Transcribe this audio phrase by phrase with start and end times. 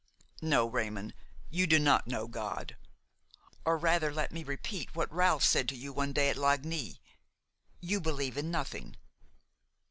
[0.41, 1.13] No, Raymon,
[1.51, 2.75] you do not know God;
[3.65, 6.99] or rather let me repeat what Ralph said to you one day at Lagny:
[7.81, 8.95] you believe in nothing.